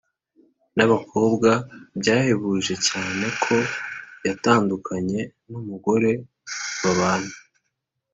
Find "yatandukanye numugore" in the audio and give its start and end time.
4.27-6.09